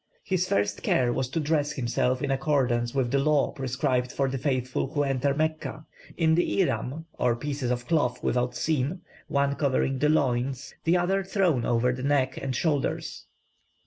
[0.23, 4.39] His first care was to dress himself in accordance with the law prescribed for the
[4.39, 5.85] faithful who enter Mecca
[6.17, 11.23] in the "ihram," or pieces of cloth without seam, one covering the loins, the other
[11.23, 13.27] thrown over the neck and shoulders.